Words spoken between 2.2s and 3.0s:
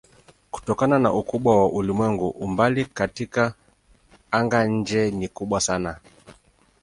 umbali